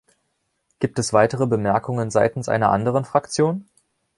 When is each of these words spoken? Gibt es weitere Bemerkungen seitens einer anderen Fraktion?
Gibt 0.79 0.97
es 0.97 1.13
weitere 1.13 1.45
Bemerkungen 1.45 2.09
seitens 2.09 2.49
einer 2.49 2.71
anderen 2.71 3.05
Fraktion? 3.05 3.69